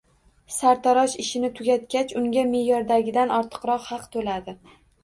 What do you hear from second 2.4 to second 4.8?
meʼyordagidan ortiqroq haq toʻladi